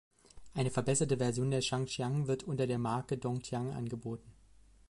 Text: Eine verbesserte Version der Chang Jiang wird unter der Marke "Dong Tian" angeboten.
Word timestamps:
Eine 0.55 0.71
verbesserte 0.71 1.17
Version 1.17 1.51
der 1.51 1.59
Chang 1.59 1.85
Jiang 1.85 2.25
wird 2.25 2.41
unter 2.41 2.65
der 2.65 2.79
Marke 2.79 3.19
"Dong 3.19 3.43
Tian" 3.43 3.69
angeboten. 3.69 4.33